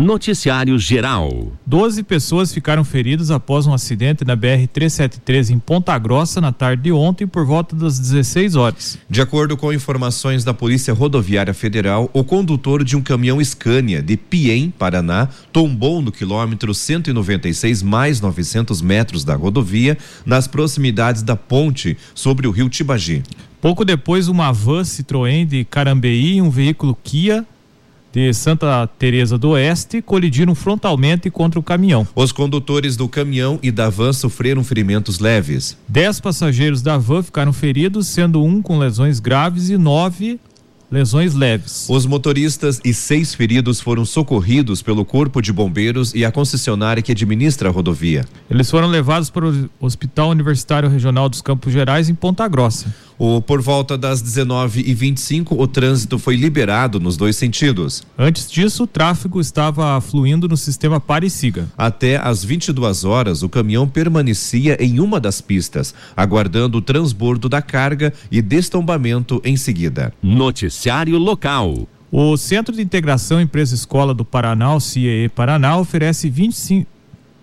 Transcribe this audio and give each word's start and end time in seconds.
Noticiário 0.00 0.78
Geral. 0.78 1.52
Doze 1.66 2.02
pessoas 2.02 2.54
ficaram 2.54 2.82
feridas 2.84 3.30
após 3.30 3.66
um 3.66 3.74
acidente 3.74 4.24
na 4.24 4.34
BR-373 4.34 5.50
em 5.50 5.58
Ponta 5.58 5.96
Grossa 5.98 6.40
na 6.40 6.50
tarde 6.50 6.84
de 6.84 6.92
ontem 6.92 7.26
por 7.26 7.44
volta 7.44 7.76
das 7.76 7.98
16 7.98 8.56
horas. 8.56 8.98
De 9.10 9.20
acordo 9.20 9.58
com 9.58 9.70
informações 9.70 10.42
da 10.42 10.54
Polícia 10.54 10.94
Rodoviária 10.94 11.52
Federal, 11.52 12.08
o 12.14 12.24
condutor 12.24 12.82
de 12.82 12.96
um 12.96 13.02
caminhão 13.02 13.44
Scania 13.44 14.00
de 14.00 14.16
Piem, 14.16 14.70
Paraná, 14.70 15.28
tombou 15.52 16.00
no 16.00 16.10
quilômetro 16.10 16.72
196 16.72 17.82
mais 17.82 18.22
900 18.22 18.80
metros 18.80 19.22
da 19.22 19.36
rodovia, 19.36 19.98
nas 20.24 20.46
proximidades 20.46 21.22
da 21.22 21.36
ponte 21.36 21.94
sobre 22.14 22.48
o 22.48 22.50
rio 22.50 22.70
Tibagi. 22.70 23.22
Pouco 23.60 23.84
depois, 23.84 24.28
uma 24.28 24.50
van 24.50 24.80
Citroën 24.80 25.44
de 25.44 25.62
Carambeí 25.66 26.36
e 26.36 26.42
um 26.42 26.48
veículo 26.48 26.96
Kia 27.04 27.44
de 28.12 28.32
Santa 28.34 28.86
Teresa 28.98 29.38
do 29.38 29.50
Oeste 29.50 30.02
colidiram 30.02 30.54
frontalmente 30.54 31.30
contra 31.30 31.58
o 31.58 31.62
caminhão. 31.62 32.06
Os 32.14 32.32
condutores 32.32 32.96
do 32.96 33.08
caminhão 33.08 33.58
e 33.62 33.70
da 33.70 33.88
van 33.88 34.12
sofreram 34.12 34.64
ferimentos 34.64 35.18
leves. 35.18 35.76
Dez 35.86 36.20
passageiros 36.20 36.82
da 36.82 36.98
van 36.98 37.22
ficaram 37.22 37.52
feridos, 37.52 38.06
sendo 38.08 38.42
um 38.42 38.60
com 38.60 38.78
lesões 38.78 39.20
graves 39.20 39.70
e 39.70 39.76
nove 39.76 40.40
lesões 40.90 41.34
leves. 41.34 41.86
Os 41.88 42.04
motoristas 42.04 42.80
e 42.84 42.92
seis 42.92 43.32
feridos 43.32 43.80
foram 43.80 44.04
socorridos 44.04 44.82
pelo 44.82 45.04
Corpo 45.04 45.40
de 45.40 45.52
Bombeiros 45.52 46.12
e 46.14 46.24
a 46.24 46.32
concessionária 46.32 47.02
que 47.02 47.12
administra 47.12 47.68
a 47.68 47.72
rodovia. 47.72 48.24
Eles 48.50 48.68
foram 48.70 48.88
levados 48.88 49.30
para 49.30 49.48
o 49.48 49.70
Hospital 49.80 50.30
Universitário 50.30 50.88
Regional 50.88 51.28
dos 51.28 51.40
Campos 51.40 51.72
Gerais, 51.72 52.08
em 52.08 52.14
Ponta 52.14 52.46
Grossa. 52.48 52.92
O, 53.22 53.42
por 53.42 53.60
volta 53.60 53.98
das 53.98 54.22
19h25, 54.22 55.48
o 55.50 55.66
trânsito 55.66 56.18
foi 56.18 56.36
liberado 56.36 56.98
nos 56.98 57.18
dois 57.18 57.36
sentidos. 57.36 58.02
Antes 58.16 58.50
disso, 58.50 58.84
o 58.84 58.86
tráfego 58.86 59.38
estava 59.42 60.00
fluindo 60.00 60.48
no 60.48 60.56
sistema 60.56 60.98
pare 60.98 61.26
e 61.26 61.30
siga. 61.30 61.68
Até 61.76 62.16
às 62.16 62.42
22 62.42 63.04
horas, 63.04 63.42
o 63.42 63.48
caminhão 63.50 63.86
permanecia 63.86 64.82
em 64.82 65.00
uma 65.00 65.20
das 65.20 65.42
pistas, 65.42 65.94
aguardando 66.16 66.78
o 66.78 66.80
transbordo 66.80 67.46
da 67.46 67.60
carga 67.60 68.10
e 68.32 68.40
destombamento 68.40 69.38
em 69.44 69.54
seguida. 69.54 70.14
Noticiário 70.22 71.18
local. 71.18 71.86
O 72.10 72.38
Centro 72.38 72.74
de 72.74 72.80
Integração 72.80 73.38
Empresa 73.38 73.74
Escola 73.74 74.14
do 74.14 74.24
Paraná, 74.24 74.74
o 74.74 74.80
CIE 74.80 75.28
Paraná, 75.28 75.76
oferece 75.76 76.30
25 76.30 76.88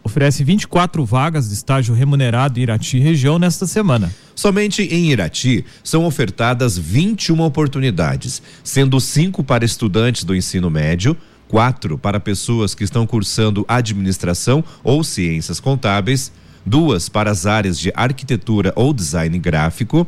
oferece 0.07 0.41
24 0.41 1.03
vagas 1.03 1.49
de 1.49 1.53
estágio 1.53 1.93
remunerado 1.93 2.57
em 2.57 2.63
Irati 2.63 2.97
região 2.97 3.37
nesta 3.37 3.67
semana. 3.67 4.09
Somente 4.37 4.83
em 4.83 5.09
Irati 5.09 5.65
são 5.83 6.05
ofertadas 6.05 6.77
21 6.77 7.41
oportunidades, 7.41 8.39
sendo 8.63 8.99
cinco 9.01 9.43
para 9.43 9.65
estudantes 9.65 10.23
do 10.23 10.35
ensino 10.35 10.69
médio, 10.69 11.17
quatro 11.47 11.97
para 11.97 12.19
pessoas 12.19 12.75
que 12.75 12.83
estão 12.83 13.07
cursando 13.07 13.65
administração 13.67 14.63
ou 14.83 15.03
ciências 15.03 15.59
contábeis, 15.59 16.31
duas 16.63 17.09
para 17.09 17.31
as 17.31 17.47
áreas 17.47 17.79
de 17.79 17.91
arquitetura 17.95 18.71
ou 18.75 18.93
design 18.93 19.39
gráfico, 19.39 20.05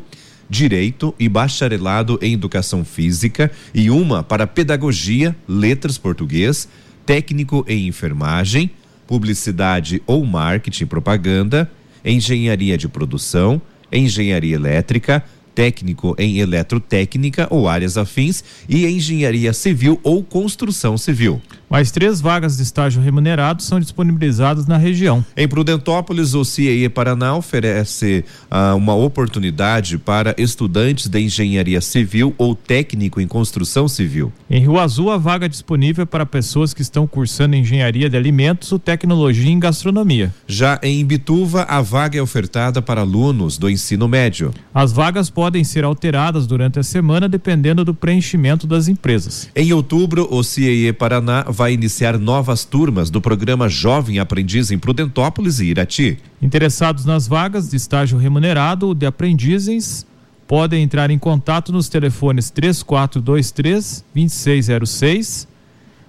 direito 0.48 1.12
e 1.18 1.28
bacharelado 1.28 2.20
em 2.22 2.34
educação 2.34 2.86
física 2.86 3.52
e 3.74 3.90
uma 3.90 4.22
para 4.22 4.46
pedagogia, 4.46 5.36
letras 5.48 5.98
português, 5.98 6.70
técnico 7.04 7.66
em 7.68 7.88
enfermagem, 7.88 8.70
publicidade 9.08 10.04
ou 10.06 10.24
marketing 10.24 10.86
propaganda, 10.86 11.72
engenharia 12.06 12.78
de 12.78 12.88
produção, 12.88 13.60
engenharia 13.92 14.56
elétrica, 14.56 15.24
técnico 15.54 16.16
em 16.18 16.40
eletrotécnica 16.40 17.48
ou 17.50 17.68
áreas 17.68 17.98
afins 17.98 18.44
e 18.68 18.86
engenharia 18.86 19.52
civil 19.52 20.00
ou 20.04 20.24
construção 20.24 20.98
civil. 20.98 21.42
Mais 21.70 21.92
três 21.92 22.20
vagas 22.20 22.58
de 22.58 22.64
estágio 22.64 23.00
remunerado 23.00 23.62
são 23.62 23.80
disponibilizadas 23.80 24.66
na 24.66 24.76
região. 24.76 25.24
Em 25.38 25.48
Prudentópolis, 25.48 26.34
o 26.34 26.44
CIE 26.44 26.90
Paraná 26.90 27.36
oferece 27.36 28.26
ah, 28.50 28.74
uma 28.74 28.96
oportunidade 28.96 30.00
para 30.00 30.34
estudantes 30.36 31.08
de 31.08 31.20
engenharia 31.20 31.80
civil 31.80 32.34
ou 32.40 32.56
técnico 32.56 33.22
em 33.22 33.28
construção 33.28 33.88
civil. 33.88 34.34
Em 34.50 34.62
Rio 34.62 34.80
Azul, 34.80 35.12
a 35.12 35.18
vaga 35.18 35.48
disponível 35.48 36.02
é 36.02 36.06
para 36.06 36.26
pessoas 36.26 36.74
que 36.74 36.82
estão 36.82 37.06
cursando 37.06 37.56
engenharia 37.56 38.10
de 38.10 38.18
alimentos 38.18 38.72
ou 38.72 38.80
tecnologia 38.80 39.52
em 39.52 39.60
gastronomia. 39.60 40.34
Já 40.48 40.80
em 40.82 41.06
Bituva, 41.06 41.64
a 41.64 41.82
vaga 41.82 42.18
é 42.18 42.22
ofertada 42.22 42.82
para 42.82 43.02
alunos 43.02 43.60
do 43.60 43.70
ensino 43.70 44.08
médio. 44.08 44.52
As 44.74 44.92
vagas 44.92 45.30
podem 45.30 45.64
ser 45.64 45.84
alteradas 45.84 46.48
durante 46.48 46.80
a 46.80 46.84
semana 46.84 47.30
dependendo 47.30 47.86
do 47.86 47.94
preenchimento 47.94 48.66
das 48.66 48.88
empresas. 48.88 49.48
Em 49.56 49.72
outubro, 49.72 50.28
o 50.32 50.44
CIE 50.44 50.92
Paraná 50.94 51.46
vai 51.60 51.74
iniciar 51.74 52.18
novas 52.18 52.64
turmas 52.64 53.10
do 53.10 53.20
programa 53.20 53.68
Jovem 53.68 54.18
Aprendiz 54.18 54.72
em 54.72 54.80
Prudentópolis 54.80 55.60
e 55.60 55.66
Irati. 55.66 56.18
Interessados 56.42 57.04
nas 57.04 57.28
vagas 57.28 57.70
de 57.70 57.76
estágio 57.76 58.18
remunerado 58.18 58.96
de 58.96 59.06
aprendizes 59.06 60.08
podem 60.48 60.84
entrar 60.84 61.12
em 61.12 61.20
contato 61.20 61.74
nos 61.74 61.90
telefones 61.90 62.50
3423 62.50 64.06
2606 64.16 65.50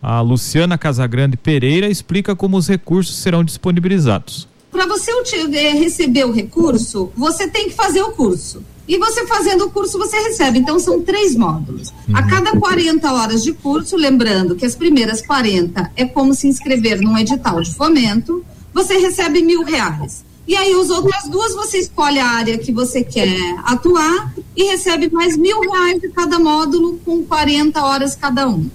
a 0.00 0.20
Luciana 0.20 0.78
Casagrande 0.78 1.36
Pereira, 1.36 1.88
explica 1.88 2.36
como 2.36 2.56
os 2.56 2.68
recursos 2.68 3.16
serão 3.16 3.42
disponibilizados. 3.42 4.46
Para 4.70 4.86
você 4.86 5.12
receber 5.72 6.24
o 6.24 6.32
recurso, 6.32 7.10
você 7.16 7.48
tem 7.48 7.68
que 7.68 7.74
fazer 7.74 8.02
o 8.02 8.12
curso. 8.12 8.62
E 8.86 8.98
você 8.98 9.26
fazendo 9.26 9.66
o 9.66 9.70
curso, 9.70 9.98
você 9.98 10.16
recebe. 10.18 10.58
Então, 10.58 10.78
são 10.78 11.02
três 11.02 11.36
módulos. 11.36 11.92
A 12.12 12.22
cada 12.24 12.58
40 12.58 13.12
horas 13.12 13.42
de 13.42 13.52
curso, 13.52 13.96
lembrando 13.96 14.56
que 14.56 14.66
as 14.66 14.74
primeiras 14.74 15.22
40 15.22 15.92
é 15.94 16.04
como 16.04 16.34
se 16.34 16.48
inscrever 16.48 17.00
num 17.00 17.16
edital 17.16 17.62
de 17.62 17.72
fomento, 17.74 18.44
você 18.72 18.96
recebe 18.98 19.42
mil 19.42 19.62
reais. 19.62 20.24
E 20.46 20.56
aí, 20.56 20.72
as 20.72 20.90
outras 20.90 21.28
duas, 21.28 21.54
você 21.54 21.78
escolhe 21.78 22.18
a 22.18 22.26
área 22.26 22.58
que 22.58 22.72
você 22.72 23.04
quer 23.04 23.38
atuar 23.64 24.34
e 24.56 24.64
recebe 24.64 25.08
mais 25.12 25.36
mil 25.36 25.60
reais 25.60 26.00
de 26.00 26.08
cada 26.08 26.38
módulo, 26.40 26.98
com 27.04 27.22
40 27.22 27.80
horas 27.84 28.16
cada 28.16 28.48
um. 28.48 28.68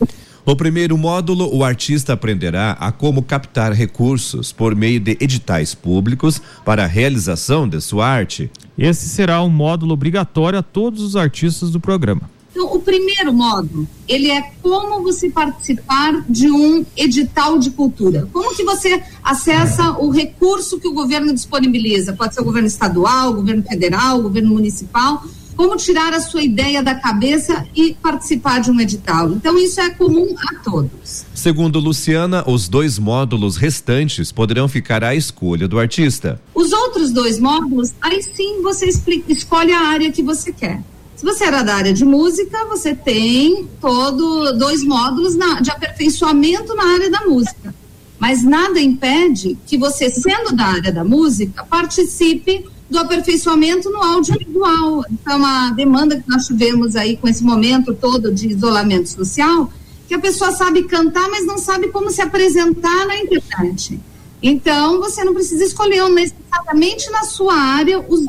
No 0.46 0.56
primeiro 0.56 0.96
módulo, 0.96 1.50
o 1.52 1.64
artista 1.64 2.14
aprenderá 2.14 2.74
a 2.74 2.92
como 2.92 3.24
captar 3.24 3.74
recursos 3.74 4.52
por 4.52 4.76
meio 4.76 5.00
de 5.00 5.18
editais 5.20 5.74
públicos 5.74 6.40
para 6.64 6.84
a 6.84 6.88
realização 6.88 7.68
de 7.68 7.82
sua 7.82 8.08
arte. 8.08 8.52
Esse 8.78 9.10
será 9.10 9.42
um 9.42 9.50
módulo 9.50 9.94
obrigatório 9.94 10.60
a 10.60 10.62
todos 10.62 11.02
os 11.02 11.16
artistas 11.16 11.72
do 11.72 11.80
programa. 11.80 12.30
Então, 12.52 12.72
o 12.72 12.80
primeiro 12.80 13.34
módulo, 13.34 13.88
ele 14.08 14.30
é 14.30 14.52
como 14.62 15.02
você 15.02 15.32
participar 15.32 16.24
de 16.30 16.50
um 16.52 16.86
edital 16.96 17.58
de 17.58 17.72
cultura. 17.72 18.30
Como 18.32 18.56
que 18.56 18.64
você 18.64 19.02
acessa 19.24 19.94
o 19.98 20.12
recurso 20.12 20.80
que 20.80 20.88
o 20.88 20.94
governo 20.94 21.34
disponibiliza? 21.34 22.14
Pode 22.14 22.36
ser 22.36 22.42
o 22.42 22.46
governo 22.46 22.68
estadual, 22.68 23.32
o 23.32 23.36
governo 23.38 23.64
federal, 23.64 24.20
o 24.20 24.24
governo 24.24 24.54
municipal 24.54 25.24
como 25.56 25.76
tirar 25.78 26.14
a 26.14 26.20
sua 26.20 26.42
ideia 26.42 26.84
da 26.84 26.96
cabeça 26.96 27.66
e 27.76 27.94
participar 27.94 28.60
de 28.60 28.72
um 28.72 28.80
edital. 28.80 29.32
Então, 29.32 29.58
isso 29.58 29.80
é 29.80 29.90
comum 29.90 30.36
a 30.38 30.60
todos. 30.60 31.26
Segundo 31.34 31.80
Luciana, 31.80 32.44
os 32.48 32.68
dois 32.68 33.00
módulos 33.00 33.58
restantes 33.58 34.32
poderão 34.32 34.68
ficar 34.68 35.04
à 35.04 35.16
escolha 35.16 35.68
do 35.68 35.80
artista. 35.80 36.42
Os 36.54 36.72
outros 36.72 37.12
dois 37.12 37.40
módulos, 37.40 37.94
aí 38.02 38.22
sim 38.22 38.62
você 38.62 38.90
escolhe 39.28 39.72
a 39.72 39.82
área 39.82 40.12
que 40.12 40.24
você 40.24 40.52
quer. 40.52 40.82
Se 41.16 41.24
você 41.24 41.46
era 41.46 41.64
da 41.64 41.76
área 41.76 41.94
de 41.94 42.04
música, 42.04 42.66
você 42.66 42.94
tem 42.94 43.68
todo 43.80 44.52
dois 44.58 44.84
módulos 44.84 45.36
na, 45.36 45.62
de 45.62 45.72
aperfeiçoamento 45.72 46.76
na 46.76 46.94
área 46.94 47.10
da 47.10 47.22
música. 47.22 47.74
Mas 48.20 48.44
nada 48.44 48.80
impede 48.80 49.58
que 49.66 49.78
você, 49.78 50.10
sendo 50.10 50.54
da 50.54 50.66
área 50.66 50.92
da 50.92 51.04
música, 51.04 51.64
participe 51.64 52.66
do 52.90 53.00
aperfeiçoamento 53.00 53.90
no 53.90 54.02
audiovisual. 54.02 55.04
Então, 55.12 55.34
é 55.34 55.36
uma 55.36 55.72
demanda 55.72 56.20
que 56.20 56.30
nós 56.30 56.46
tivemos 56.46 56.96
aí 56.96 57.18
com 57.18 57.28
esse 57.28 57.44
momento 57.44 57.94
todo 57.94 58.34
de 58.34 58.48
isolamento 58.50 59.10
social, 59.10 59.72
que 60.08 60.14
a 60.14 60.20
pessoa 60.20 60.52
sabe 60.52 60.84
cantar, 60.84 61.30
mas 61.30 61.46
não 61.46 61.58
sabe 61.58 61.88
como 61.90 62.12
se 62.12 62.22
apresentar 62.22 63.08
na 63.08 63.18
internet. 63.18 64.00
Então, 64.42 65.00
você 65.00 65.24
não 65.24 65.34
precisa 65.34 65.64
escolher 65.64 66.08
necessariamente 66.10 67.10
na 67.10 67.24
sua 67.24 67.56
área 67.56 68.00
os, 68.00 68.22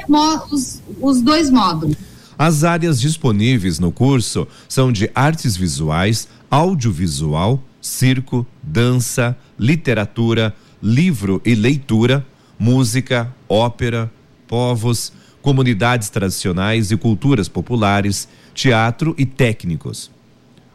os, 0.50 0.82
os 1.00 1.20
dois 1.20 1.50
módulos. 1.50 1.96
As 2.38 2.64
áreas 2.64 3.00
disponíveis 3.00 3.78
no 3.78 3.92
curso 3.92 4.46
são 4.68 4.92
de 4.92 5.10
artes 5.14 5.56
visuais, 5.56 6.28
audiovisual, 6.50 7.62
circo, 7.80 8.46
dança, 8.62 9.36
literatura, 9.58 10.54
livro 10.82 11.40
e 11.44 11.54
leitura, 11.54 12.26
música, 12.58 13.34
ópera, 13.48 14.10
povos, 14.46 15.12
comunidades 15.42 16.08
tradicionais 16.08 16.90
e 16.90 16.96
culturas 16.96 17.48
populares, 17.48 18.28
teatro 18.54 19.14
e 19.16 19.24
técnicos. 19.24 20.10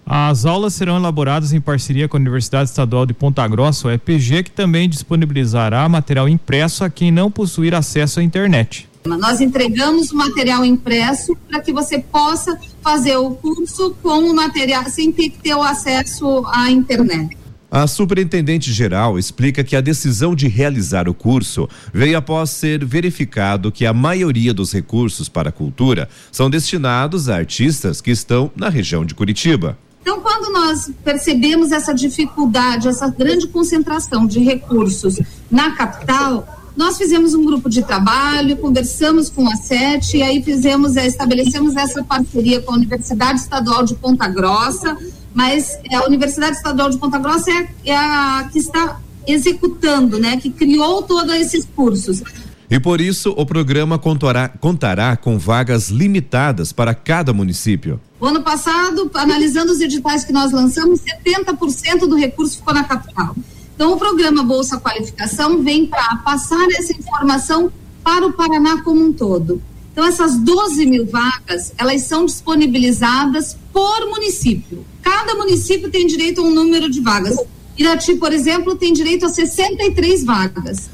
As 0.06 0.46
aulas 0.46 0.74
serão 0.74 0.98
elaboradas 0.98 1.54
em 1.54 1.62
parceria 1.62 2.08
com 2.08 2.18
a 2.18 2.20
Universidade 2.20 2.70
Estadual 2.70 3.06
de 3.06 3.14
Ponta 3.14 3.48
Grossa, 3.48 3.88
o 3.88 3.92
EPG, 3.92 4.44
que 4.44 4.52
também 4.52 4.90
disponibilizará 4.90 5.88
material 5.88 6.28
impresso 6.28 6.84
a 6.84 6.90
quem 6.90 7.12
não 7.12 7.32
possuir 7.32 7.74
acesso 7.74 8.20
à 8.20 8.24
internet. 8.24 8.90
Nós 9.06 9.42
entregamos 9.42 10.12
o 10.12 10.16
material 10.16 10.64
impresso 10.64 11.36
para 11.48 11.60
que 11.60 11.74
você 11.74 12.00
possa 12.00 12.58
fazer 12.82 13.18
o 13.18 13.32
curso 13.32 13.96
com 14.02 14.20
o 14.30 14.36
material 14.36 14.86
sem 14.90 15.12
ter 15.12 15.30
que 15.30 15.40
ter 15.40 15.56
o 15.56 15.62
acesso 15.62 16.44
à 16.48 16.70
internet. 16.70 17.41
A 17.74 17.88
superintendente 17.88 18.74
geral 18.74 19.18
explica 19.18 19.64
que 19.64 19.78
a 19.78 19.82
decisão 19.82 20.36
de 20.36 20.50
realizar 20.50 21.08
o 21.08 21.14
curso 21.14 21.70
veio 21.94 22.18
após 22.18 22.50
ser 22.50 22.84
verificado 22.84 23.72
que 23.72 23.86
a 23.86 23.94
maioria 23.94 24.54
dos 24.54 24.74
recursos 24.74 25.30
para 25.30 25.48
a 25.48 25.54
cultura 25.54 26.10
são 26.34 26.50
destinados 26.50 27.30
a 27.30 27.38
artistas 27.38 28.02
que 28.02 28.12
estão 28.12 28.52
na 28.58 28.68
região 28.68 29.06
de 29.06 29.16
Curitiba. 29.16 29.78
Então, 30.02 30.20
quando 30.20 30.52
nós 30.52 30.92
percebemos 31.02 31.72
essa 31.72 31.94
dificuldade, 31.94 32.90
essa 32.90 33.08
grande 33.08 33.48
concentração 33.48 34.28
de 34.28 34.42
recursos 34.42 35.22
na 35.50 35.72
capital, 35.72 36.46
nós 36.76 36.98
fizemos 36.98 37.34
um 37.34 37.46
grupo 37.46 37.70
de 37.70 37.84
trabalho, 37.84 38.58
conversamos 38.58 39.30
com 39.30 39.48
a 39.50 39.56
SET 39.56 40.18
e 40.18 40.22
aí 40.22 40.44
fizemos, 40.44 40.98
eh, 40.98 41.08
estabelecemos 41.08 41.78
essa 41.78 42.04
parceria 42.04 42.60
com 42.62 42.74
a 42.74 42.76
Universidade 42.76 43.40
Estadual 43.40 43.86
de 43.86 43.96
Ponta 43.96 44.28
Grossa, 44.28 44.98
mas 45.34 45.78
é, 45.90 45.96
a 45.96 46.06
Universidade 46.06 46.58
Estadual 46.58 46.90
de 46.90 46.98
Ponta 46.98 47.18
Grossa 47.18 47.52
é, 47.52 47.68
é 47.86 47.96
a 47.96 48.50
que 48.52 48.60
está 48.60 49.00
executando, 49.28 50.20
né, 50.20 50.38
que 50.38 50.50
criou 50.50 51.04
todos 51.04 51.34
esses 51.36 51.66
cursos. 51.76 52.24
E 52.70 52.80
por 52.80 53.02
isso 53.02 53.34
o 53.38 53.46
programa 53.46 54.00
contará, 54.00 54.48
contará 54.48 55.18
com 55.18 55.38
vagas 55.38 55.90
limitadas 55.90 56.72
para 56.72 56.96
cada 56.96 57.34
município. 57.34 58.00
O 58.20 58.26
ano 58.26 58.42
passado, 58.42 59.12
analisando 59.14 59.72
os 59.72 59.82
editais 59.82 60.24
que 60.24 60.32
nós 60.32 60.52
lançamos, 60.52 61.02
70% 61.02 62.08
do 62.08 62.16
recurso 62.16 62.58
ficou 62.58 62.74
na 62.74 62.84
capital. 62.84 63.36
Então, 63.76 63.94
o 63.94 63.98
programa 63.98 64.44
Bolsa 64.44 64.80
Qualificação 64.80 65.62
vem 65.64 65.88
para 65.88 66.18
passar 66.18 66.66
essa 66.70 66.94
informação 66.94 67.72
para 68.04 68.26
o 68.26 68.32
Paraná 68.32 68.82
como 68.84 69.04
um 69.04 69.12
todo. 69.12 69.62
Então, 69.92 70.06
essas 70.06 70.38
12 70.38 70.86
mil 70.86 71.06
vagas, 71.08 71.74
elas 71.78 72.04
são 72.04 72.26
disponibilizadas 72.26 73.58
por 73.74 74.08
município. 74.08 74.86
Cada 75.12 75.36
município 75.36 75.92
tem 75.92 76.08
direito 76.08 76.40
a 76.40 76.46
um 76.46 76.52
número 76.52 76.90
de 76.90 77.02
vagas. 77.02 77.36
Irati, 77.78 78.16
por 78.16 78.32
exemplo, 78.32 78.78
tem 78.78 78.94
direito 78.94 79.26
a 79.26 79.30
63 79.30 80.24
vagas. 80.24 80.90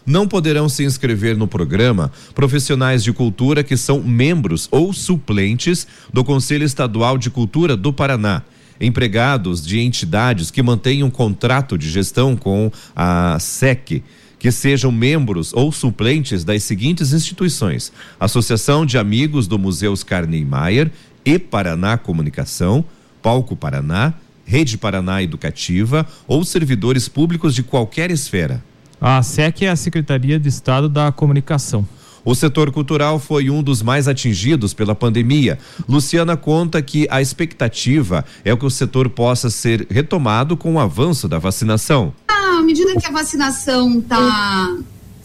Não 0.06 0.30
poderão 0.30 0.70
se 0.70 0.86
inscrever 0.86 1.36
no 1.36 1.46
programa 1.46 2.10
profissionais 2.34 3.04
de 3.04 3.12
cultura 3.12 3.66
que 3.66 3.76
são 3.76 4.02
membros 4.02 4.70
ou 4.72 4.94
suplentes 4.94 5.86
do 6.14 6.24
Conselho 6.24 6.64
Estadual 6.64 7.18
de 7.18 7.30
Cultura 7.30 7.76
do 7.76 7.92
Paraná, 7.92 8.44
empregados 8.80 9.66
de 9.66 9.82
entidades 9.82 10.50
que 10.50 10.64
mantenham 10.64 11.12
contrato 11.12 11.78
de 11.78 11.90
gestão 11.90 12.34
com 12.38 12.72
a 12.96 13.38
SEC, 13.42 14.02
que 14.40 14.54
sejam 14.54 14.90
membros 14.90 15.52
ou 15.54 15.70
suplentes 15.70 16.46
das 16.46 16.64
seguintes 16.64 17.12
instituições: 17.12 17.92
Associação 18.18 18.86
de 18.86 18.98
Amigos 18.98 19.48
do 19.48 19.60
Museu 19.60 19.94
Carney 20.06 20.46
Mayer 20.46 20.90
e 21.26 21.38
Paraná 21.38 21.98
Comunicação, 21.98 22.86
Palco 23.22 23.54
Paraná, 23.54 24.14
Rede 24.46 24.78
Paraná 24.78 25.22
Educativa 25.22 26.08
ou 26.28 26.46
servidores 26.46 27.10
públicos 27.10 27.54
de 27.54 27.64
qualquer 27.64 28.12
esfera. 28.12 28.64
A 29.02 29.22
SEC 29.22 29.64
é 29.64 29.70
a 29.70 29.76
Secretaria 29.76 30.40
de 30.40 30.48
Estado 30.48 30.88
da 30.88 31.12
Comunicação. 31.12 31.86
O 32.24 32.34
setor 32.34 32.72
cultural 32.72 33.20
foi 33.20 33.52
um 33.52 33.62
dos 33.62 33.84
mais 33.84 34.08
atingidos 34.08 34.74
pela 34.74 34.96
pandemia. 34.96 35.60
Luciana 35.88 36.36
conta 36.36 36.82
que 36.82 37.08
a 37.12 37.22
expectativa 37.22 38.26
é 38.44 38.56
que 38.56 38.66
o 38.66 38.70
setor 38.70 39.10
possa 39.10 39.50
ser 39.52 39.86
retomado 39.92 40.58
com 40.58 40.74
o 40.74 40.80
avanço 40.80 41.28
da 41.28 41.38
vacinação. 41.38 42.14
À 42.28 42.62
medida 42.64 43.00
que 43.00 43.06
a 43.06 43.12
vacinação 43.12 44.00
está 44.00 44.76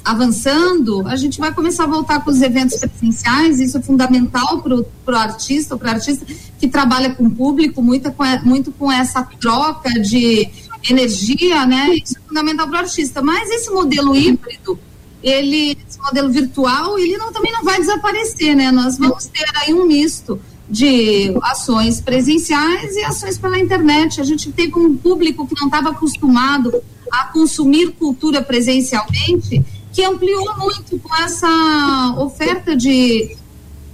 avançando, 0.04 1.06
a 1.06 1.16
gente 1.16 1.38
vai 1.38 1.52
começar 1.52 1.84
a 1.84 1.86
voltar 1.86 2.24
com 2.24 2.30
os 2.30 2.40
eventos 2.40 2.78
presenciais, 2.78 3.60
isso 3.60 3.78
é 3.78 3.82
fundamental 3.82 4.62
para 4.62 4.74
o 4.76 5.18
artista, 5.18 5.76
para 5.76 5.88
o 5.88 5.90
artista 5.92 6.26
que 6.58 6.68
trabalha 6.68 7.14
com 7.14 7.24
o 7.24 7.30
público, 7.30 7.82
muito 7.82 8.10
com, 8.12 8.24
muito 8.44 8.72
com 8.72 8.90
essa 8.90 9.22
troca 9.40 9.90
de 10.00 10.48
energia, 10.88 11.66
né? 11.66 11.94
Isso 11.94 12.16
é 12.16 12.28
fundamental 12.28 12.68
para 12.68 12.76
o 12.76 12.80
artista. 12.80 13.22
Mas 13.22 13.50
esse 13.50 13.70
modelo 13.70 14.14
híbrido, 14.16 14.78
ele, 15.22 15.76
esse 15.88 15.98
modelo 15.98 16.30
virtual, 16.30 16.98
ele 16.98 17.16
não, 17.16 17.32
também 17.32 17.52
não 17.52 17.62
vai 17.62 17.78
desaparecer, 17.78 18.56
né? 18.56 18.70
Nós 18.70 18.98
vamos 18.98 19.26
ter 19.26 19.44
aí 19.54 19.74
um 19.74 19.86
misto 19.86 20.40
de 20.68 21.34
ações 21.42 22.00
presenciais 22.00 22.94
e 22.94 23.04
ações 23.04 23.36
pela 23.36 23.58
internet. 23.58 24.20
A 24.20 24.24
gente 24.24 24.50
teve 24.52 24.78
um 24.78 24.96
público 24.96 25.46
que 25.46 25.54
não 25.60 25.66
estava 25.66 25.90
acostumado 25.90 26.72
a 27.10 27.24
consumir 27.24 27.90
cultura 27.92 28.40
presencialmente 28.40 29.64
que 29.92 30.04
ampliou 30.04 30.56
muito 30.58 30.98
com 30.98 31.16
essa 31.16 32.14
oferta 32.18 32.76
de, 32.76 33.36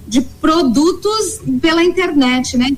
de 0.07 0.21
produtos 0.21 1.41
pela 1.61 1.83
internet, 1.83 2.57
né? 2.57 2.77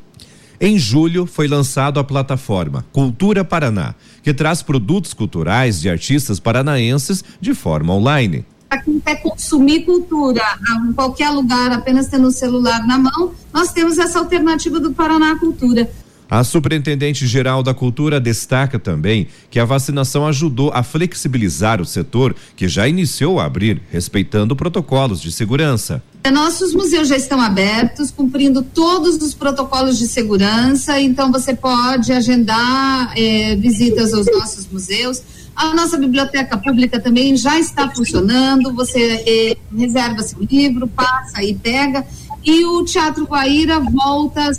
Em 0.61 0.77
julho 0.77 1.25
foi 1.25 1.47
lançado 1.47 2.01
a 2.01 2.03
plataforma 2.03 2.85
Cultura 2.91 3.45
Paraná, 3.45 3.95
que 4.21 4.33
traz 4.33 4.61
produtos 4.61 5.13
culturais 5.13 5.79
de 5.79 5.89
artistas 5.89 6.37
paranaenses 6.37 7.23
de 7.39 7.53
forma 7.53 7.93
online. 7.93 8.45
Para 8.67 8.81
quem 8.81 8.99
quer 8.99 9.15
consumir 9.21 9.85
cultura 9.85 10.43
em 10.87 10.93
qualquer 10.93 11.29
lugar, 11.29 11.71
apenas 11.71 12.07
tendo 12.07 12.27
o 12.27 12.31
celular 12.31 12.85
na 12.85 12.99
mão, 12.99 13.31
nós 13.53 13.71
temos 13.71 13.97
essa 13.97 14.19
alternativa 14.19 14.79
do 14.79 14.93
Paraná 14.93 15.39
Cultura. 15.39 15.89
A 16.29 16.43
superintendente 16.43 17.25
geral 17.25 17.63
da 17.63 17.73
cultura 17.73 18.19
destaca 18.19 18.77
também 18.77 19.27
que 19.49 19.59
a 19.59 19.65
vacinação 19.65 20.27
ajudou 20.27 20.71
a 20.71 20.83
flexibilizar 20.83 21.81
o 21.81 21.85
setor, 21.85 22.35
que 22.55 22.67
já 22.67 22.87
iniciou 22.87 23.39
a 23.39 23.45
abrir, 23.45 23.81
respeitando 23.91 24.55
protocolos 24.55 25.19
de 25.19 25.31
segurança. 25.31 26.03
Nossos 26.31 26.75
museus 26.75 27.07
já 27.07 27.17
estão 27.17 27.41
abertos, 27.41 28.11
cumprindo 28.11 28.61
todos 28.61 29.15
os 29.15 29.33
protocolos 29.33 29.97
de 29.97 30.07
segurança, 30.07 30.99
então 31.01 31.31
você 31.31 31.55
pode 31.55 32.11
agendar 32.11 33.11
eh, 33.17 33.55
visitas 33.55 34.13
aos 34.13 34.27
nossos 34.27 34.67
museus. 34.67 35.23
A 35.55 35.73
nossa 35.73 35.97
biblioteca 35.97 36.57
pública 36.57 36.99
também 36.99 37.35
já 37.35 37.59
está 37.59 37.89
funcionando. 37.89 38.73
Você 38.75 39.23
eh, 39.25 39.57
reserva 39.75 40.21
seu 40.21 40.39
livro, 40.39 40.87
passa 40.87 41.43
e 41.43 41.55
pega. 41.55 42.05
E 42.43 42.65
o 42.65 42.83
Teatro 42.85 43.25
Guaíra 43.25 43.79
volta 43.79 44.49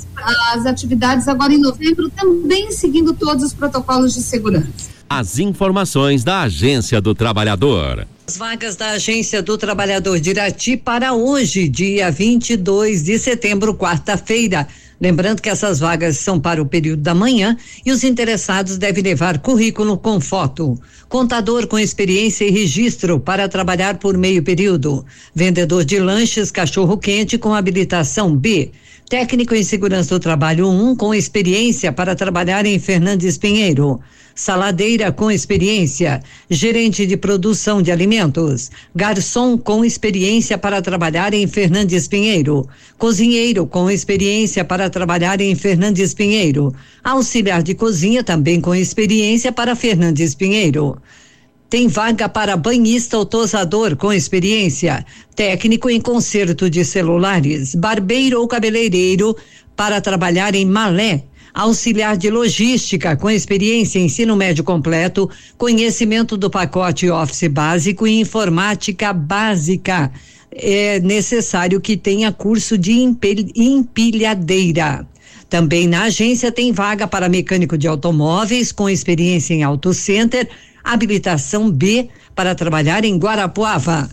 às 0.52 0.66
atividades 0.66 1.26
agora 1.28 1.52
em 1.52 1.58
novembro, 1.58 2.10
também 2.10 2.70
seguindo 2.70 3.12
todos 3.14 3.44
os 3.44 3.54
protocolos 3.54 4.14
de 4.14 4.22
segurança. 4.22 4.90
As 5.08 5.38
informações 5.38 6.22
da 6.22 6.42
Agência 6.42 7.00
do 7.00 7.14
Trabalhador. 7.14 8.06
As 8.28 8.36
vagas 8.36 8.76
da 8.76 8.90
Agência 8.90 9.42
do 9.42 9.58
Trabalhador 9.58 10.20
de 10.20 10.30
Irati 10.30 10.76
para 10.76 11.14
hoje, 11.14 11.68
dia 11.68 12.12
22 12.12 13.02
de 13.02 13.18
setembro, 13.18 13.74
quarta-feira. 13.74 14.68
Lembrando 15.00 15.40
que 15.40 15.48
essas 15.48 15.80
vagas 15.80 16.18
são 16.18 16.38
para 16.38 16.60
o 16.60 16.66
período 16.66 17.02
da 17.02 17.14
manhã 17.14 17.56
e 17.86 17.90
os 17.90 18.04
interessados 18.04 18.76
devem 18.76 19.02
levar 19.02 19.38
currículo 19.38 19.96
com 19.96 20.20
foto. 20.20 20.78
Contador 21.08 21.66
com 21.66 21.78
experiência 21.78 22.44
e 22.44 22.50
registro 22.50 23.18
para 23.18 23.48
trabalhar 23.48 23.96
por 23.98 24.18
meio 24.18 24.42
período. 24.42 25.04
Vendedor 25.34 25.84
de 25.84 25.98
lanches 25.98 26.50
cachorro 26.50 26.98
quente 26.98 27.38
com 27.38 27.54
habilitação 27.54 28.36
B. 28.36 28.72
Técnico 29.08 29.54
em 29.54 29.64
segurança 29.64 30.14
do 30.14 30.20
trabalho 30.20 30.68
1 30.68 30.90
um, 30.90 30.94
com 30.94 31.14
experiência 31.14 31.90
para 31.90 32.14
trabalhar 32.14 32.66
em 32.66 32.78
Fernandes 32.78 33.38
Pinheiro 33.38 34.00
saladeira 34.34 35.12
com 35.12 35.30
experiência, 35.30 36.22
gerente 36.48 37.06
de 37.06 37.16
produção 37.16 37.82
de 37.82 37.90
alimentos, 37.90 38.70
garçom 38.94 39.56
com 39.58 39.84
experiência 39.84 40.56
para 40.56 40.80
trabalhar 40.80 41.34
em 41.34 41.46
Fernandes 41.46 42.08
Pinheiro, 42.08 42.68
cozinheiro 42.98 43.66
com 43.66 43.90
experiência 43.90 44.64
para 44.64 44.88
trabalhar 44.88 45.40
em 45.40 45.54
Fernandes 45.54 46.14
Pinheiro, 46.14 46.74
auxiliar 47.02 47.62
de 47.62 47.74
cozinha 47.74 48.24
também 48.24 48.60
com 48.60 48.74
experiência 48.74 49.52
para 49.52 49.76
Fernandes 49.76 50.34
Pinheiro. 50.34 50.96
Tem 51.68 51.86
vaga 51.86 52.28
para 52.28 52.56
banhista 52.56 53.16
ou 53.16 53.24
tosador 53.24 53.94
com 53.94 54.12
experiência, 54.12 55.06
técnico 55.36 55.88
em 55.88 56.00
conserto 56.00 56.68
de 56.68 56.84
celulares, 56.84 57.76
barbeiro 57.76 58.40
ou 58.40 58.48
cabeleireiro 58.48 59.36
para 59.76 60.00
trabalhar 60.00 60.52
em 60.56 60.66
Malé, 60.66 61.22
auxiliar 61.54 62.16
de 62.16 62.30
logística 62.30 63.16
com 63.16 63.30
experiência 63.30 63.98
em 63.98 64.06
ensino 64.06 64.36
médio 64.36 64.64
completo, 64.64 65.28
conhecimento 65.56 66.36
do 66.36 66.50
pacote 66.50 67.08
Office 67.10 67.48
básico 67.48 68.06
e 68.06 68.20
informática 68.20 69.12
básica. 69.12 70.10
É 70.52 71.00
necessário 71.00 71.80
que 71.80 71.96
tenha 71.96 72.32
curso 72.32 72.76
de 72.76 72.92
empilhadeira. 73.54 75.06
Também 75.48 75.86
na 75.86 76.04
agência 76.04 76.52
tem 76.52 76.72
vaga 76.72 77.06
para 77.08 77.28
mecânico 77.28 77.76
de 77.76 77.88
automóveis 77.88 78.70
com 78.72 78.88
experiência 78.88 79.54
em 79.54 79.62
auto 79.62 79.92
center, 79.92 80.48
habilitação 80.82 81.70
B 81.70 82.08
para 82.34 82.54
trabalhar 82.54 83.04
em 83.04 83.16
Guarapuava 83.16 84.08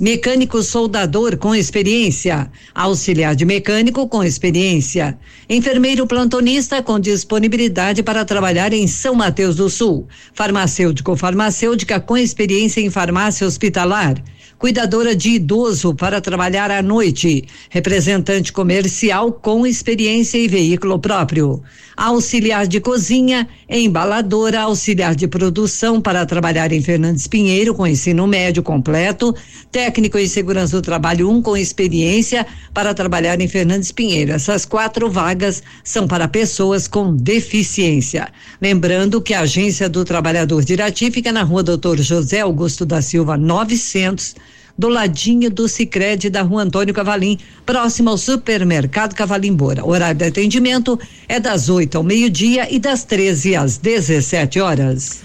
mecânico 0.00 0.62
soldador 0.62 1.36
com 1.36 1.54
experiência, 1.54 2.50
auxiliar 2.74 3.36
de 3.36 3.44
mecânico 3.44 4.08
com 4.08 4.24
experiência, 4.24 5.18
enfermeiro 5.46 6.06
plantonista 6.06 6.82
com 6.82 6.98
disponibilidade 6.98 8.02
para 8.02 8.24
trabalhar 8.24 8.72
em 8.72 8.86
São 8.86 9.14
Mateus 9.14 9.56
do 9.56 9.68
Sul, 9.68 10.08
farmacêutico 10.32 11.14
farmacêutica 11.14 12.00
com 12.00 12.16
experiência 12.16 12.80
em 12.80 12.88
farmácia 12.88 13.46
hospitalar, 13.46 14.14
cuidadora 14.60 15.16
de 15.16 15.30
idoso 15.30 15.94
para 15.94 16.20
trabalhar 16.20 16.70
à 16.70 16.82
noite, 16.82 17.46
representante 17.70 18.52
comercial 18.52 19.32
com 19.32 19.66
experiência 19.66 20.36
e 20.36 20.46
veículo 20.46 20.98
próprio, 20.98 21.62
auxiliar 21.96 22.66
de 22.66 22.78
cozinha, 22.78 23.48
embaladora, 23.66 24.60
auxiliar 24.60 25.14
de 25.14 25.26
produção 25.26 25.98
para 25.98 26.26
trabalhar 26.26 26.72
em 26.72 26.82
Fernandes 26.82 27.26
Pinheiro 27.26 27.74
com 27.74 27.86
ensino 27.86 28.26
médio 28.26 28.62
completo, 28.62 29.34
técnico 29.72 30.18
em 30.18 30.28
segurança 30.28 30.76
do 30.76 30.82
trabalho 30.82 31.30
um 31.30 31.40
com 31.40 31.56
experiência 31.56 32.46
para 32.74 32.92
trabalhar 32.92 33.40
em 33.40 33.48
Fernandes 33.48 33.90
Pinheiro. 33.90 34.32
Essas 34.32 34.66
quatro 34.66 35.08
vagas 35.08 35.62
são 35.82 36.06
para 36.06 36.28
pessoas 36.28 36.86
com 36.86 37.16
deficiência. 37.16 38.28
Lembrando 38.60 39.22
que 39.22 39.32
a 39.32 39.40
Agência 39.40 39.88
do 39.88 40.04
Trabalhador 40.04 40.62
de 40.62 40.74
Irati 40.74 41.10
fica 41.10 41.32
na 41.32 41.42
rua 41.42 41.62
Doutor 41.62 41.98
José 41.98 42.40
Augusto 42.40 42.84
da 42.84 43.00
Silva 43.00 43.38
900 43.38 44.34
do 44.80 44.88
ladinho 44.88 45.50
do 45.50 45.68
Sicredi 45.68 46.30
da 46.30 46.40
Rua 46.40 46.62
Antônio 46.62 46.94
Cavalim, 46.94 47.38
próximo 47.66 48.08
ao 48.08 48.16
supermercado 48.16 49.14
Cavalim. 49.14 49.54
O 49.60 49.90
horário 49.90 50.16
de 50.16 50.24
atendimento 50.24 50.98
é 51.28 51.38
das 51.38 51.68
8 51.68 51.98
ao 51.98 52.02
meio-dia 52.02 52.66
e 52.74 52.78
das 52.78 53.04
13 53.04 53.56
às 53.56 53.76
17 53.76 54.58
horas. 54.58 55.20